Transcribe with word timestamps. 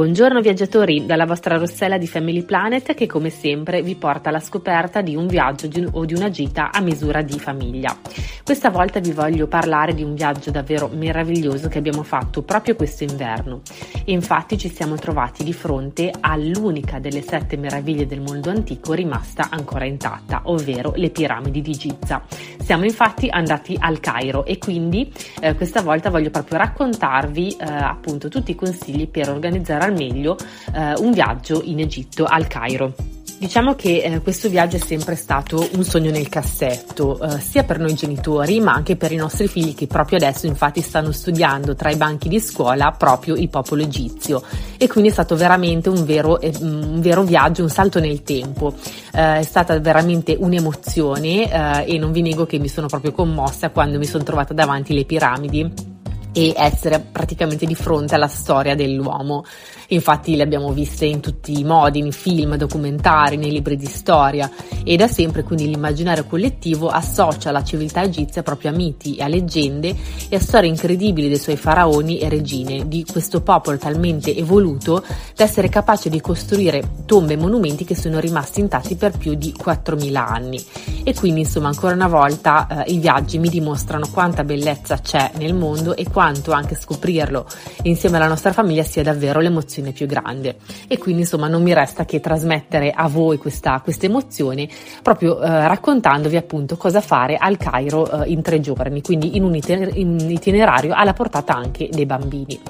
Buongiorno 0.00 0.40
viaggiatori, 0.40 1.04
dalla 1.04 1.26
vostra 1.26 1.58
Rossella 1.58 1.98
di 1.98 2.06
Family 2.06 2.42
Planet 2.42 2.94
che 2.94 3.06
come 3.06 3.28
sempre 3.28 3.82
vi 3.82 3.96
porta 3.96 4.30
alla 4.30 4.40
scoperta 4.40 5.02
di 5.02 5.14
un 5.14 5.26
viaggio 5.26 5.68
o 5.92 6.06
di 6.06 6.14
una 6.14 6.30
gita 6.30 6.70
a 6.72 6.80
misura 6.80 7.20
di 7.20 7.38
famiglia. 7.38 7.94
Questa 8.42 8.70
volta 8.70 8.98
vi 8.98 9.12
voglio 9.12 9.46
parlare 9.46 9.92
di 9.92 10.02
un 10.02 10.14
viaggio 10.14 10.50
davvero 10.50 10.88
meraviglioso 10.88 11.68
che 11.68 11.76
abbiamo 11.76 12.02
fatto 12.02 12.40
proprio 12.40 12.76
questo 12.76 13.04
inverno. 13.04 13.60
Infatti 14.06 14.56
ci 14.56 14.70
siamo 14.70 14.94
trovati 14.94 15.44
di 15.44 15.52
fronte 15.52 16.10
all'unica 16.18 16.98
delle 16.98 17.20
sette 17.20 17.58
meraviglie 17.58 18.06
del 18.06 18.22
mondo 18.22 18.48
antico 18.48 18.94
rimasta 18.94 19.48
ancora 19.50 19.84
intatta, 19.84 20.40
ovvero 20.44 20.94
le 20.96 21.10
piramidi 21.10 21.60
di 21.60 21.72
Giza. 21.72 22.22
Siamo 22.58 22.84
infatti 22.84 23.28
andati 23.28 23.76
al 23.78 24.00
Cairo 24.00 24.46
e 24.46 24.56
quindi 24.56 25.12
eh, 25.40 25.54
questa 25.54 25.82
volta 25.82 26.08
voglio 26.08 26.30
proprio 26.30 26.56
raccontarvi 26.56 27.50
eh, 27.50 27.64
appunto 27.64 28.28
tutti 28.28 28.52
i 28.52 28.54
consigli 28.54 29.06
per 29.06 29.28
organizzare 29.28 29.88
al 29.90 29.96
meglio 29.96 30.36
eh, 30.72 30.94
un 30.98 31.12
viaggio 31.12 31.60
in 31.64 31.80
Egitto, 31.80 32.24
al 32.24 32.46
Cairo. 32.46 32.94
Diciamo 33.40 33.74
che 33.74 34.02
eh, 34.02 34.20
questo 34.20 34.50
viaggio 34.50 34.76
è 34.76 34.80
sempre 34.80 35.16
stato 35.16 35.66
un 35.72 35.82
sogno 35.82 36.10
nel 36.10 36.28
cassetto, 36.28 37.18
eh, 37.22 37.40
sia 37.40 37.64
per 37.64 37.78
noi 37.78 37.94
genitori 37.94 38.60
ma 38.60 38.74
anche 38.74 38.96
per 38.96 39.12
i 39.12 39.16
nostri 39.16 39.48
figli 39.48 39.74
che 39.74 39.86
proprio 39.86 40.18
adesso 40.18 40.46
infatti 40.46 40.82
stanno 40.82 41.10
studiando 41.10 41.74
tra 41.74 41.90
i 41.90 41.96
banchi 41.96 42.28
di 42.28 42.38
scuola 42.38 42.90
proprio 42.90 43.36
il 43.36 43.48
popolo 43.48 43.80
egizio 43.80 44.42
e 44.76 44.86
quindi 44.88 45.08
è 45.08 45.12
stato 45.12 45.36
veramente 45.36 45.88
un 45.88 46.04
vero, 46.04 46.38
eh, 46.38 46.52
un 46.60 47.00
vero 47.00 47.22
viaggio, 47.22 47.62
un 47.62 47.70
salto 47.70 47.98
nel 47.98 48.22
tempo. 48.22 48.74
Eh, 49.10 49.38
è 49.38 49.42
stata 49.42 49.78
veramente 49.80 50.36
un'emozione 50.38 51.50
eh, 51.50 51.94
e 51.94 51.98
non 51.98 52.12
vi 52.12 52.20
nego 52.20 52.44
che 52.44 52.58
mi 52.58 52.68
sono 52.68 52.88
proprio 52.88 53.12
commossa 53.12 53.70
quando 53.70 53.96
mi 53.96 54.04
sono 54.04 54.22
trovata 54.22 54.52
davanti 54.52 54.92
le 54.92 55.06
piramidi 55.06 55.89
e 56.32 56.54
essere 56.56 57.00
praticamente 57.00 57.66
di 57.66 57.74
fronte 57.74 58.14
alla 58.14 58.28
storia 58.28 58.74
dell'uomo. 58.74 59.44
Infatti 59.88 60.36
le 60.36 60.44
abbiamo 60.44 60.72
viste 60.72 61.04
in 61.04 61.20
tutti 61.20 61.58
i 61.58 61.64
modi, 61.64 61.98
in 61.98 62.12
film, 62.12 62.56
documentari, 62.56 63.36
nei 63.36 63.50
libri 63.50 63.76
di 63.76 63.86
storia 63.86 64.50
e 64.84 64.96
da 64.96 65.08
sempre 65.08 65.42
quindi 65.42 65.66
l'immaginario 65.66 66.24
collettivo 66.24 66.88
associa 66.88 67.50
la 67.50 67.64
civiltà 67.64 68.02
egizia 68.02 68.42
proprio 68.42 68.70
a 68.70 68.74
miti 68.74 69.16
e 69.16 69.22
a 69.22 69.28
leggende 69.28 69.94
e 70.28 70.36
a 70.36 70.40
storie 70.40 70.68
incredibili 70.68 71.28
dei 71.28 71.38
suoi 71.38 71.56
faraoni 71.56 72.18
e 72.18 72.28
regine, 72.28 72.86
di 72.86 73.04
questo 73.04 73.40
popolo 73.40 73.78
talmente 73.78 74.34
evoluto 74.34 75.04
da 75.34 75.44
essere 75.44 75.68
capace 75.68 76.08
di 76.08 76.20
costruire 76.20 76.82
tombe 77.04 77.32
e 77.32 77.36
monumenti 77.36 77.84
che 77.84 77.96
sono 77.96 78.20
rimasti 78.20 78.60
intatti 78.60 78.94
per 78.94 79.16
più 79.16 79.34
di 79.34 79.52
4.000 79.60 80.14
anni. 80.14 80.64
E 81.02 81.14
quindi 81.14 81.40
insomma 81.40 81.68
ancora 81.68 81.94
una 81.94 82.08
volta 82.08 82.84
eh, 82.84 82.92
i 82.92 82.98
viaggi 82.98 83.38
mi 83.38 83.48
dimostrano 83.48 84.06
quanta 84.12 84.44
bellezza 84.44 84.98
c'è 84.98 85.32
nel 85.36 85.54
mondo 85.54 85.96
e 85.96 86.06
quanto 86.20 86.52
anche 86.52 86.74
scoprirlo 86.74 87.46
insieme 87.84 88.18
alla 88.18 88.28
nostra 88.28 88.52
famiglia 88.52 88.82
sia 88.82 89.02
davvero 89.02 89.40
l'emozione 89.40 89.92
più 89.92 90.04
grande. 90.06 90.56
E 90.86 90.98
quindi 90.98 91.22
insomma 91.22 91.48
non 91.48 91.62
mi 91.62 91.72
resta 91.72 92.04
che 92.04 92.20
trasmettere 92.20 92.90
a 92.90 93.08
voi 93.08 93.38
questa, 93.38 93.80
questa 93.82 94.04
emozione 94.04 94.68
proprio 95.02 95.40
eh, 95.40 95.66
raccontandovi 95.66 96.36
appunto 96.36 96.76
cosa 96.76 97.00
fare 97.00 97.38
al 97.38 97.56
Cairo 97.56 98.22
eh, 98.22 98.28
in 98.28 98.42
tre 98.42 98.60
giorni, 98.60 99.00
quindi 99.00 99.34
in 99.36 99.44
un, 99.44 99.54
itinerario 99.54 100.92
alla 100.94 101.14
portata 101.14 101.54
anche 101.54 101.88
dei 101.90 102.04
bambini. 102.04 102.60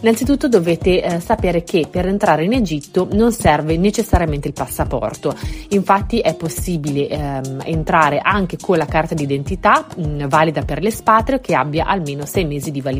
Innanzitutto 0.00 0.48
dovete 0.48 1.00
eh, 1.00 1.20
sapere 1.20 1.62
che 1.62 1.86
per 1.88 2.08
entrare 2.08 2.42
in 2.42 2.54
Egitto 2.54 3.06
non 3.12 3.30
serve 3.30 3.76
necessariamente 3.76 4.48
il 4.48 4.54
passaporto, 4.54 5.32
infatti 5.68 6.18
è 6.18 6.34
possibile 6.34 7.08
ehm, 7.08 7.60
entrare 7.66 8.18
anche 8.18 8.56
con 8.60 8.76
la 8.76 8.86
carta 8.86 9.14
d'identità 9.14 9.86
mh, 9.96 10.26
valida 10.26 10.62
per 10.62 10.82
l'espatrio 10.82 11.38
che 11.40 11.54
abbia 11.54 11.86
almeno 11.86 12.26
sei 12.26 12.44
mesi 12.44 12.72
di 12.72 12.80
validità. 12.80 12.94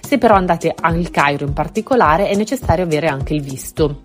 Se 0.00 0.18
però 0.18 0.34
andate 0.34 0.74
al 0.78 1.10
Cairo 1.10 1.46
in 1.46 1.52
particolare 1.52 2.28
è 2.28 2.34
necessario 2.34 2.84
avere 2.84 3.08
anche 3.08 3.34
il 3.34 3.42
visto 3.42 4.02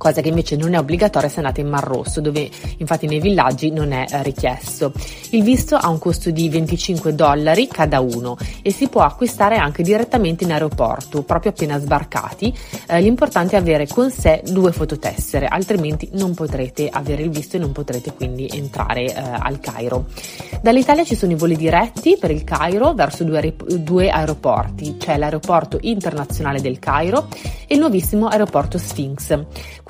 cosa 0.00 0.22
che 0.22 0.28
invece 0.28 0.56
non 0.56 0.72
è 0.72 0.78
obbligatoria 0.78 1.28
se 1.28 1.40
andate 1.40 1.60
in 1.60 1.68
Mar 1.68 1.84
Rosso, 1.84 2.22
dove 2.22 2.48
infatti 2.78 3.06
nei 3.06 3.20
villaggi 3.20 3.70
non 3.70 3.92
è 3.92 4.06
eh, 4.10 4.22
richiesto. 4.22 4.92
Il 5.32 5.42
visto 5.42 5.76
ha 5.76 5.90
un 5.90 5.98
costo 5.98 6.30
di 6.30 6.48
25 6.48 7.14
dollari 7.14 7.68
cada 7.68 8.00
uno 8.00 8.38
e 8.62 8.72
si 8.72 8.88
può 8.88 9.02
acquistare 9.02 9.58
anche 9.58 9.82
direttamente 9.82 10.44
in 10.44 10.52
aeroporto, 10.52 11.22
proprio 11.22 11.50
appena 11.50 11.78
sbarcati. 11.78 12.52
Eh, 12.88 13.00
l'importante 13.02 13.56
è 13.56 13.58
avere 13.58 13.86
con 13.86 14.10
sé 14.10 14.42
due 14.46 14.72
fototessere, 14.72 15.46
altrimenti 15.46 16.08
non 16.12 16.32
potrete 16.32 16.88
avere 16.90 17.22
il 17.22 17.28
visto 17.28 17.56
e 17.56 17.58
non 17.58 17.72
potrete 17.72 18.14
quindi 18.14 18.48
entrare 18.50 19.04
eh, 19.04 19.12
al 19.14 19.60
Cairo. 19.60 20.06
Dall'Italia 20.62 21.04
ci 21.04 21.14
sono 21.14 21.32
i 21.32 21.36
voli 21.36 21.56
diretti 21.56 22.16
per 22.18 22.30
il 22.30 22.42
Cairo 22.42 22.94
verso 22.94 23.22
due, 23.22 23.54
due 23.76 24.08
aeroporti, 24.08 24.96
c'è 24.96 25.18
l'aeroporto 25.18 25.76
internazionale 25.82 26.62
del 26.62 26.78
Cairo 26.78 27.28
e 27.66 27.74
il 27.74 27.80
nuovissimo 27.80 28.28
aeroporto 28.28 28.78
Sphinx. 28.78 29.38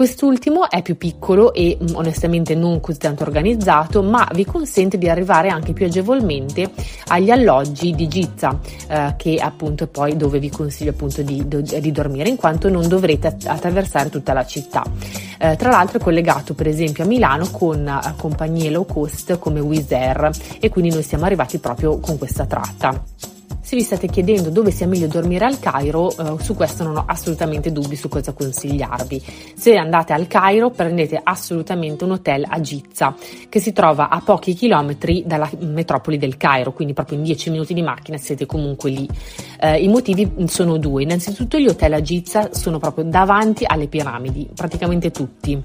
Quest'ultimo 0.00 0.70
è 0.70 0.80
più 0.80 0.96
piccolo 0.96 1.52
e 1.52 1.76
mm, 1.78 1.94
onestamente 1.94 2.54
non 2.54 2.80
così 2.80 2.96
tanto 2.96 3.22
organizzato, 3.22 4.02
ma 4.02 4.26
vi 4.32 4.46
consente 4.46 4.96
di 4.96 5.10
arrivare 5.10 5.50
anche 5.50 5.74
più 5.74 5.84
agevolmente 5.84 6.70
agli 7.08 7.28
alloggi 7.28 7.94
di 7.94 8.08
Giza, 8.08 8.58
eh, 8.88 9.12
che 9.18 9.36
appunto 9.36 9.88
poi 9.88 10.16
dove 10.16 10.38
vi 10.38 10.48
consiglio 10.48 10.92
appunto 10.92 11.20
di, 11.20 11.46
di 11.46 11.92
dormire, 11.92 12.30
in 12.30 12.36
quanto 12.36 12.70
non 12.70 12.88
dovrete 12.88 13.36
attraversare 13.44 14.08
tutta 14.08 14.32
la 14.32 14.46
città. 14.46 14.82
Eh, 15.38 15.56
tra 15.56 15.68
l'altro 15.68 15.98
è 15.98 16.02
collegato 16.02 16.54
per 16.54 16.66
esempio 16.66 17.04
a 17.04 17.06
Milano 17.06 17.50
con 17.50 17.86
uh, 17.86 18.16
compagnie 18.16 18.70
low 18.70 18.86
cost 18.86 19.38
come 19.38 19.60
Wizz 19.60 19.92
Air 19.92 20.30
e 20.60 20.70
quindi 20.70 20.92
noi 20.92 21.02
siamo 21.02 21.26
arrivati 21.26 21.58
proprio 21.58 21.98
con 21.98 22.16
questa 22.16 22.46
tratta. 22.46 23.29
Se 23.70 23.76
vi 23.76 23.82
state 23.82 24.08
chiedendo 24.08 24.50
dove 24.50 24.72
sia 24.72 24.88
meglio 24.88 25.06
dormire 25.06 25.44
al 25.44 25.60
Cairo, 25.60 26.10
eh, 26.10 26.42
su 26.42 26.56
questo 26.56 26.82
non 26.82 26.96
ho 26.96 27.04
assolutamente 27.06 27.70
dubbi 27.70 27.94
su 27.94 28.08
cosa 28.08 28.32
consigliarvi. 28.32 29.22
Se 29.54 29.76
andate 29.76 30.12
al 30.12 30.26
Cairo, 30.26 30.70
prendete 30.70 31.20
assolutamente 31.22 32.02
un 32.02 32.10
hotel 32.10 32.44
a 32.48 32.60
Giza, 32.60 33.14
che 33.48 33.60
si 33.60 33.72
trova 33.72 34.08
a 34.08 34.22
pochi 34.22 34.54
chilometri 34.54 35.22
dalla 35.24 35.48
metropoli 35.60 36.18
del 36.18 36.36
Cairo, 36.36 36.72
quindi 36.72 36.94
proprio 36.94 37.18
in 37.18 37.22
10 37.22 37.50
minuti 37.50 37.72
di 37.72 37.82
macchina 37.82 38.16
siete 38.16 38.44
comunque 38.44 38.90
lì. 38.90 39.08
Eh, 39.60 39.84
I 39.84 39.86
motivi 39.86 40.28
sono 40.46 40.76
due. 40.76 41.04
Innanzitutto 41.04 41.56
gli 41.56 41.68
hotel 41.68 41.92
a 41.92 42.00
Giza 42.00 42.52
sono 42.52 42.80
proprio 42.80 43.04
davanti 43.04 43.62
alle 43.64 43.86
piramidi, 43.86 44.48
praticamente 44.52 45.12
tutti 45.12 45.62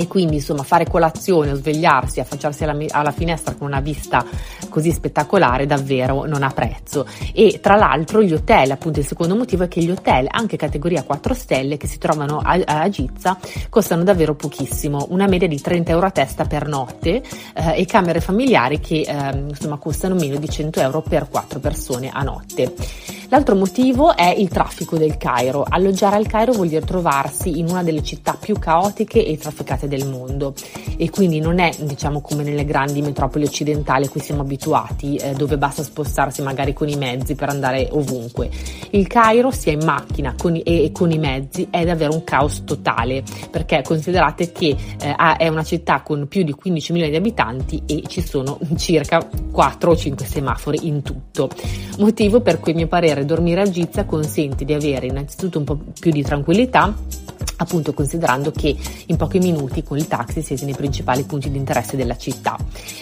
e 0.00 0.06
quindi 0.06 0.36
insomma 0.36 0.62
fare 0.62 0.86
colazione 0.86 1.52
o 1.52 1.54
svegliarsi, 1.54 2.20
affacciarsi 2.20 2.64
alla, 2.64 2.74
alla, 2.88 3.10
finestra 3.10 3.54
con 3.54 3.66
una 3.66 3.80
vista 3.80 4.24
così 4.70 4.92
spettacolare 4.92 5.66
davvero 5.66 6.24
non 6.24 6.42
ha 6.42 6.48
prezzo. 6.48 7.06
E 7.34 7.60
tra 7.60 7.76
l'altro 7.76 8.22
gli 8.22 8.32
hotel 8.32 8.70
appunto 8.70 9.00
il 9.00 9.06
secondo 9.06 9.36
motivo 9.36 9.64
è 9.64 9.68
che 9.68 9.82
gli 9.82 9.90
hotel 9.90 10.26
anche 10.30 10.56
categoria 10.56 11.02
4 11.02 11.34
stelle 11.34 11.76
che 11.76 11.86
si 11.86 11.98
trovano 11.98 12.38
a, 12.42 12.58
a 12.64 12.88
Gizza 12.88 13.38
costano 13.68 14.02
davvero 14.02 14.34
pochissimo. 14.34 15.08
Una 15.10 15.26
media 15.26 15.48
di 15.48 15.60
30 15.60 15.90
euro 15.90 16.06
a 16.06 16.10
testa 16.10 16.46
per 16.46 16.66
notte 16.66 17.22
eh, 17.54 17.78
e 17.78 17.84
camere 17.84 18.22
familiari 18.22 18.80
che 18.80 19.02
eh, 19.02 19.38
insomma 19.48 19.76
costano 19.76 20.14
meno 20.14 20.38
di 20.38 20.48
100 20.48 20.80
euro 20.80 21.02
per 21.02 21.28
4 21.28 21.60
persone 21.60 22.08
a 22.10 22.22
notte. 22.22 22.72
L'altro 23.30 23.54
motivo 23.54 24.16
è 24.16 24.34
il 24.36 24.48
traffico 24.48 24.98
del 24.98 25.16
Cairo. 25.16 25.64
Alloggiare 25.66 26.16
al 26.16 26.26
Cairo 26.26 26.50
vuol 26.50 26.66
dire 26.66 26.84
trovarsi 26.84 27.60
in 27.60 27.68
una 27.68 27.84
delle 27.84 28.02
città 28.02 28.34
più 28.34 28.58
caotiche 28.58 29.24
e 29.24 29.38
trafficate 29.38 29.86
del 29.90 30.08
mondo 30.08 30.54
e 30.96 31.10
quindi 31.10 31.40
non 31.40 31.58
è 31.58 31.70
diciamo 31.80 32.22
come 32.22 32.42
nelle 32.42 32.64
grandi 32.64 33.02
metropoli 33.02 33.44
occidentali 33.44 34.06
a 34.06 34.08
cui 34.08 34.20
siamo 34.20 34.40
abituati 34.40 35.16
eh, 35.16 35.32
dove 35.32 35.58
basta 35.58 35.82
spostarsi 35.82 36.40
magari 36.40 36.72
con 36.72 36.88
i 36.88 36.96
mezzi 36.96 37.34
per 37.34 37.50
andare 37.50 37.88
ovunque. 37.90 38.48
Il 38.90 39.06
Cairo 39.06 39.50
sia 39.50 39.72
in 39.72 39.84
macchina 39.84 40.34
con 40.38 40.56
i, 40.56 40.62
e, 40.62 40.90
con 40.92 41.10
i 41.10 41.18
mezzi 41.18 41.66
è 41.70 41.84
davvero 41.84 42.14
un 42.14 42.24
caos 42.24 42.64
totale 42.64 43.22
perché 43.50 43.82
considerate 43.82 44.52
che 44.52 44.76
eh, 45.00 45.14
è 45.36 45.48
una 45.48 45.64
città 45.64 46.00
con 46.02 46.28
più 46.28 46.42
di 46.42 46.52
15 46.52 46.92
milioni 46.92 47.12
di 47.12 47.18
abitanti 47.18 47.82
e 47.86 48.02
ci 48.06 48.22
sono 48.22 48.58
circa 48.76 49.26
4 49.50 49.90
o 49.90 49.96
5 49.96 50.24
semafori 50.24 50.86
in 50.86 51.02
tutto. 51.02 51.50
Motivo 51.98 52.40
per 52.40 52.60
cui 52.60 52.72
a 52.72 52.74
mio 52.76 52.86
parere 52.86 53.24
dormire 53.24 53.62
a 53.62 53.70
Gizza 53.70 54.04
consente 54.04 54.64
di 54.64 54.72
avere 54.72 55.06
innanzitutto 55.06 55.58
un 55.58 55.64
po' 55.64 55.78
più 55.98 56.10
di 56.10 56.22
tranquillità 56.22 56.94
appunto 57.60 57.92
considerando 57.92 58.50
che 58.50 58.74
in 59.06 59.16
pochi 59.16 59.38
minuti 59.38 59.82
con 59.82 59.98
il 59.98 60.08
taxi 60.08 60.42
siete 60.42 60.64
nei 60.64 60.74
principali 60.74 61.22
punti 61.24 61.50
di 61.50 61.58
interesse 61.58 61.96
della 61.96 62.16
città. 62.16 62.56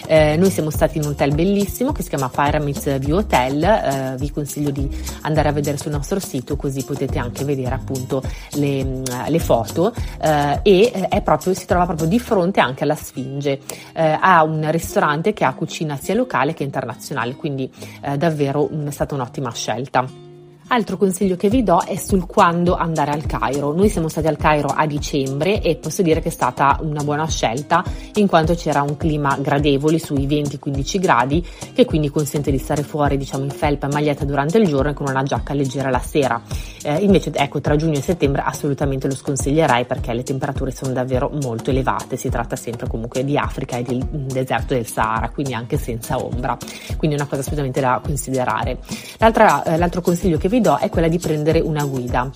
Eh, 0.07 0.35
noi 0.37 0.49
siamo 0.49 0.69
stati 0.69 0.97
in 0.97 1.05
un 1.05 1.11
hotel 1.11 1.33
bellissimo 1.33 1.91
che 1.91 2.03
si 2.03 2.09
chiama 2.09 2.29
Pyramids 2.29 2.99
View 2.99 3.17
Hotel, 3.17 3.63
eh, 3.63 4.15
vi 4.17 4.31
consiglio 4.31 4.69
di 4.69 4.87
andare 5.21 5.49
a 5.49 5.51
vedere 5.51 5.77
sul 5.77 5.91
nostro 5.91 6.19
sito 6.19 6.55
così 6.55 6.83
potete 6.83 7.19
anche 7.19 7.43
vedere 7.43 7.75
appunto 7.75 8.21
le, 8.53 9.01
le 9.27 9.39
foto 9.39 9.93
eh, 10.21 10.59
e 10.63 11.07
eh, 11.09 11.21
proprio, 11.21 11.53
si 11.53 11.65
trova 11.65 11.85
proprio 11.85 12.07
di 12.07 12.19
fronte 12.19 12.59
anche 12.59 12.83
alla 12.83 12.95
Sfinge. 12.95 13.59
Eh, 13.93 14.17
ha 14.19 14.43
un 14.43 14.69
ristorante 14.71 15.33
che 15.33 15.45
ha 15.45 15.53
cucina 15.53 15.97
sia 15.97 16.15
locale 16.15 16.53
che 16.53 16.63
internazionale, 16.63 17.35
quindi 17.35 17.71
eh, 18.01 18.17
davvero 18.17 18.69
è 18.69 18.91
stata 18.91 19.15
un'ottima 19.15 19.51
scelta. 19.53 20.28
Altro 20.71 20.97
consiglio 20.97 21.35
che 21.35 21.49
vi 21.49 21.63
do 21.63 21.81
è 21.81 21.95
sul 21.95 22.27
quando 22.27 22.75
andare 22.75 23.09
al 23.09 23.25
Cairo. 23.25 23.73
Noi 23.73 23.89
siamo 23.89 24.07
stati 24.07 24.27
al 24.27 24.37
Cairo 24.37 24.67
a 24.67 24.85
dicembre 24.85 25.63
e 25.63 25.77
posso 25.77 26.03
dire 26.03 26.21
che 26.21 26.27
è 26.27 26.31
stata 26.31 26.77
una 26.81 27.03
buona 27.03 27.27
scelta 27.27 27.83
in 28.15 28.27
quanto 28.27 28.53
c'era 28.53 28.83
un 28.83 28.95
clima 28.95 29.35
gradevole 29.41 29.97
sui 29.97 30.27
20-15 30.27 30.99
gradi 30.99 31.43
che 31.73 31.85
quindi 31.85 32.11
consente 32.11 32.51
di 32.51 32.59
stare 32.59 32.83
fuori 32.83 33.17
diciamo 33.17 33.45
in 33.45 33.49
felpa 33.49 33.87
e 33.87 33.91
maglietta 33.91 34.25
durante 34.25 34.59
il 34.59 34.67
giorno 34.67 34.91
e 34.91 34.93
con 34.93 35.07
una 35.09 35.23
giacca 35.23 35.55
leggera 35.55 35.89
la 35.89 35.97
sera. 35.97 36.39
Eh, 36.83 36.97
invece 36.97 37.31
ecco 37.33 37.59
tra 37.61 37.75
giugno 37.75 37.97
e 37.97 38.01
settembre 38.01 38.43
assolutamente 38.45 39.07
lo 39.07 39.15
sconsiglierei 39.15 39.85
perché 39.85 40.13
le 40.13 40.21
temperature 40.21 40.69
sono 40.69 40.93
davvero 40.93 41.31
molto 41.41 41.71
elevate, 41.71 42.15
si 42.15 42.29
tratta 42.29 42.55
sempre 42.55 42.87
comunque 42.87 43.25
di 43.25 43.35
Africa 43.37 43.77
e 43.77 43.81
del 43.81 44.05
deserto 44.05 44.75
del 44.75 44.85
Sahara, 44.85 45.29
quindi 45.29 45.55
anche 45.55 45.79
senza 45.79 46.23
ombra. 46.23 46.55
Quindi 46.95 47.17
è 47.17 47.19
una 47.19 47.27
cosa 47.27 47.41
assolutamente 47.41 47.81
da 47.81 47.99
considerare. 48.05 48.77
Eh, 49.17 49.77
l'altro 49.77 50.01
consiglio 50.01 50.37
che 50.37 50.47
vi 50.47 50.57
do 50.61 50.77
è 50.77 50.89
quella 50.89 51.07
di 51.07 51.19
prendere 51.19 51.59
una 51.59 51.85
guida. 51.85 52.31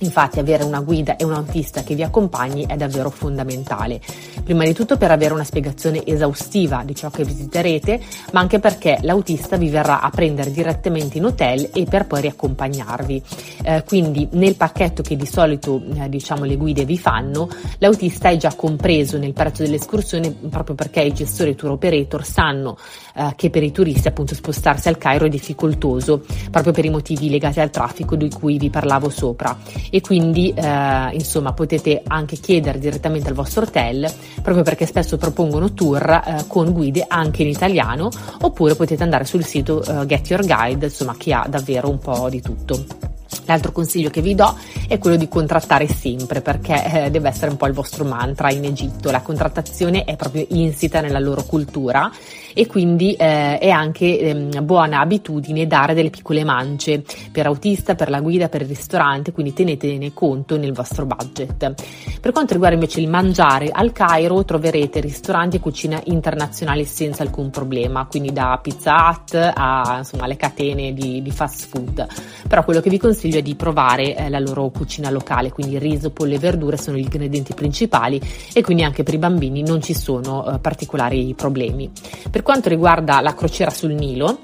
Infatti 0.00 0.38
avere 0.38 0.62
una 0.62 0.80
guida 0.80 1.16
e 1.16 1.24
un 1.24 1.32
autista 1.32 1.82
che 1.82 1.96
vi 1.96 2.04
accompagni 2.04 2.66
è 2.66 2.76
davvero 2.76 3.10
fondamentale, 3.10 4.00
prima 4.44 4.62
di 4.62 4.72
tutto 4.72 4.96
per 4.96 5.10
avere 5.10 5.34
una 5.34 5.42
spiegazione 5.42 6.06
esaustiva 6.06 6.82
di 6.84 6.94
ciò 6.94 7.10
che 7.10 7.24
visiterete, 7.24 8.00
ma 8.30 8.38
anche 8.38 8.60
perché 8.60 8.98
l'autista 9.02 9.56
vi 9.56 9.68
verrà 9.68 10.00
a 10.00 10.10
prendere 10.10 10.52
direttamente 10.52 11.18
in 11.18 11.24
hotel 11.24 11.70
e 11.72 11.84
per 11.84 12.06
poi 12.06 12.20
riaccompagnarvi. 12.20 13.22
Eh, 13.64 13.82
quindi 13.84 14.28
nel 14.32 14.54
pacchetto 14.54 15.02
che 15.02 15.16
di 15.16 15.26
solito 15.26 15.82
eh, 15.96 16.08
diciamo 16.08 16.44
le 16.44 16.54
guide 16.54 16.84
vi 16.84 16.96
fanno, 16.96 17.48
l'autista 17.78 18.28
è 18.28 18.36
già 18.36 18.54
compreso 18.54 19.18
nel 19.18 19.32
prezzo 19.32 19.64
dell'escursione 19.64 20.30
proprio 20.30 20.76
perché 20.76 21.00
i 21.00 21.12
gestori 21.12 21.56
tour 21.56 21.72
operator 21.72 22.24
sanno 22.24 22.78
eh, 23.18 23.32
che 23.36 23.50
per 23.50 23.62
i 23.62 23.72
turisti 23.72 24.06
appunto 24.08 24.34
spostarsi 24.34 24.88
al 24.88 24.98
Cairo 24.98 25.26
è 25.26 25.28
difficoltoso 25.28 26.22
proprio 26.50 26.72
per 26.72 26.84
i 26.84 26.90
motivi 26.90 27.28
legati 27.28 27.60
al 27.60 27.70
traffico 27.70 28.16
di 28.16 28.30
cui 28.30 28.58
vi 28.58 28.70
parlavo 28.70 29.10
sopra 29.10 29.58
e 29.90 30.00
quindi 30.00 30.52
eh, 30.54 31.08
insomma 31.12 31.52
potete 31.52 32.02
anche 32.06 32.36
chiedere 32.36 32.78
direttamente 32.78 33.28
al 33.28 33.34
vostro 33.34 33.62
hotel 33.62 34.10
proprio 34.42 34.62
perché 34.62 34.86
spesso 34.86 35.16
propongono 35.16 35.72
tour 35.72 36.08
eh, 36.08 36.44
con 36.46 36.72
guide 36.72 37.04
anche 37.08 37.42
in 37.42 37.48
italiano 37.48 38.08
oppure 38.42 38.74
potete 38.74 39.02
andare 39.02 39.24
sul 39.24 39.44
sito 39.44 39.82
eh, 39.82 40.06
Get 40.06 40.30
Your 40.30 40.46
Guide 40.46 40.86
insomma 40.86 41.16
che 41.16 41.32
ha 41.32 41.46
davvero 41.48 41.90
un 41.90 41.98
po' 41.98 42.28
di 42.28 42.40
tutto. 42.40 43.17
L'altro 43.44 43.72
consiglio 43.72 44.10
che 44.10 44.20
vi 44.20 44.34
do 44.34 44.56
è 44.88 44.98
quello 44.98 45.16
di 45.16 45.28
contrattare 45.28 45.86
sempre 45.86 46.40
perché 46.40 47.06
eh, 47.06 47.10
deve 47.10 47.28
essere 47.28 47.50
un 47.50 47.56
po' 47.56 47.66
il 47.66 47.72
vostro 47.72 48.04
mantra 48.04 48.50
in 48.50 48.64
Egitto. 48.64 49.10
La 49.10 49.20
contrattazione 49.20 50.04
è 50.04 50.16
proprio 50.16 50.46
insita 50.50 51.00
nella 51.00 51.18
loro 51.18 51.42
cultura 51.44 52.10
e 52.54 52.66
quindi 52.66 53.12
eh, 53.14 53.58
è 53.58 53.68
anche 53.68 54.18
ehm, 54.18 54.64
buona 54.64 55.00
abitudine 55.00 55.66
dare 55.66 55.94
delle 55.94 56.10
piccole 56.10 56.42
mance 56.44 57.04
per 57.30 57.46
autista, 57.46 57.94
per 57.94 58.10
la 58.10 58.20
guida, 58.20 58.48
per 58.48 58.62
il 58.62 58.68
ristorante, 58.68 59.32
quindi 59.32 59.52
tenetene 59.52 60.12
conto 60.12 60.56
nel 60.56 60.72
vostro 60.72 61.06
budget. 61.06 61.74
Per 62.20 62.32
quanto 62.32 62.54
riguarda 62.54 62.76
invece 62.76 63.00
il 63.00 63.08
mangiare, 63.08 63.70
al 63.70 63.92
Cairo 63.92 64.44
troverete 64.44 65.00
ristoranti 65.00 65.56
e 65.56 65.60
cucina 65.60 66.00
internazionali 66.04 66.84
senza 66.84 67.22
alcun 67.22 67.50
problema, 67.50 68.06
quindi 68.06 68.32
da 68.32 68.58
Pizza 68.60 68.94
Hut 69.08 69.34
a 69.34 69.96
insomma, 69.98 70.26
le 70.26 70.36
catene 70.36 70.92
di, 70.92 71.22
di 71.22 71.30
fast 71.30 71.68
food. 71.68 72.06
Però 72.48 72.64
quello 72.64 72.80
che 72.80 72.90
vi 72.90 72.98
consiglio 72.98 73.17
è 73.26 73.42
di 73.42 73.54
provare 73.54 74.16
eh, 74.16 74.28
la 74.28 74.38
loro 74.38 74.68
cucina 74.70 75.10
locale, 75.10 75.50
quindi 75.50 75.78
riso, 75.78 76.10
pollo 76.10 76.34
e 76.34 76.38
verdure 76.38 76.76
sono 76.76 76.96
gli 76.96 77.02
ingredienti 77.02 77.54
principali 77.54 78.20
e 78.52 78.62
quindi 78.62 78.84
anche 78.84 79.02
per 79.02 79.14
i 79.14 79.18
bambini 79.18 79.62
non 79.62 79.82
ci 79.82 79.94
sono 79.94 80.46
eh, 80.46 80.58
particolari 80.58 81.34
problemi. 81.34 81.90
Per 82.30 82.42
quanto 82.42 82.68
riguarda 82.68 83.20
la 83.20 83.34
crociera 83.34 83.70
sul 83.70 83.92
Nilo, 83.92 84.38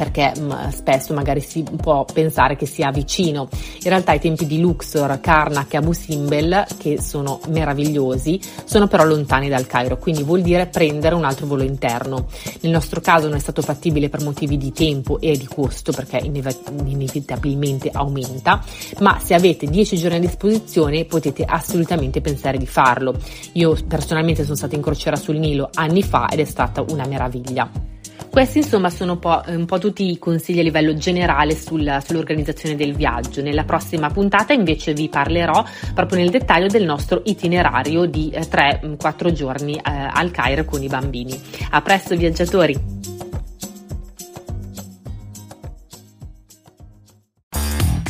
perché 0.00 0.32
mh, 0.34 0.42
mm, 0.42 0.68
spesso 0.70 1.12
magari 1.12 1.42
si 1.42 1.62
può 1.62 2.06
pensare 2.06 2.56
che 2.56 2.64
sia 2.64 2.90
vicino. 2.90 3.50
In 3.82 3.90
realtà 3.90 4.14
i 4.14 4.18
tempi 4.18 4.46
di 4.46 4.58
Luxor, 4.58 5.20
Karnak 5.20 5.74
e 5.74 5.76
Abu 5.76 5.92
Simbel, 5.92 6.64
che 6.78 6.98
sono 7.02 7.38
meravigliosi, 7.48 8.40
sono 8.64 8.86
però 8.86 9.04
lontani 9.04 9.50
dal 9.50 9.66
Cairo, 9.66 9.98
quindi 9.98 10.22
vuol 10.22 10.40
dire 10.40 10.68
prendere 10.68 11.14
un 11.14 11.24
altro 11.24 11.44
volo 11.44 11.64
interno. 11.64 12.28
Nel 12.62 12.72
nostro 12.72 13.02
caso 13.02 13.26
non 13.26 13.36
è 13.36 13.40
stato 13.40 13.60
fattibile 13.60 14.08
per 14.08 14.22
motivi 14.22 14.56
di 14.56 14.72
tempo 14.72 15.20
e 15.20 15.36
di 15.36 15.46
costo, 15.46 15.92
perché 15.92 16.16
inevitabilmente 16.16 17.90
aumenta, 17.92 18.64
ma 19.00 19.18
se 19.22 19.34
avete 19.34 19.66
10 19.66 19.98
giorni 19.98 20.16
a 20.16 20.20
disposizione 20.20 21.04
potete 21.04 21.44
assolutamente 21.44 22.22
pensare 22.22 22.56
di 22.56 22.66
farlo. 22.66 23.14
Io 23.52 23.76
personalmente 23.86 24.44
sono 24.44 24.56
stata 24.56 24.74
in 24.74 24.80
crociera 24.80 25.16
sul 25.16 25.36
Nilo 25.36 25.68
anni 25.74 26.02
fa 26.02 26.26
ed 26.30 26.40
è 26.40 26.44
stata 26.44 26.82
una 26.88 27.06
meraviglia. 27.06 27.89
Questi 28.30 28.58
insomma 28.58 28.90
sono 28.90 29.14
un 29.14 29.18
po', 29.18 29.42
un 29.46 29.66
po 29.66 29.78
tutti 29.78 30.08
i 30.08 30.18
consigli 30.18 30.60
a 30.60 30.62
livello 30.62 30.94
generale 30.94 31.56
sul, 31.56 32.00
sull'organizzazione 32.04 32.76
del 32.76 32.94
viaggio. 32.94 33.42
Nella 33.42 33.64
prossima 33.64 34.08
puntata 34.08 34.52
invece 34.52 34.94
vi 34.94 35.08
parlerò 35.08 35.64
proprio 35.94 36.18
nel 36.20 36.30
dettaglio 36.30 36.68
del 36.68 36.84
nostro 36.84 37.22
itinerario 37.24 38.04
di 38.04 38.30
eh, 38.30 38.40
3-4 38.40 39.32
giorni 39.32 39.74
eh, 39.74 39.80
al 39.82 40.30
Cairo 40.30 40.64
con 40.64 40.80
i 40.80 40.86
bambini. 40.86 41.38
A 41.70 41.82
presto 41.82 42.16
viaggiatori! 42.16 42.74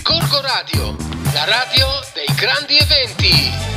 Corco 0.03 0.41
Radio, 0.43 0.97
la 1.33 1.45
radio 1.47 1.87
dei 2.13 2.35
grandi 2.37 2.77
eventi. 2.77 3.70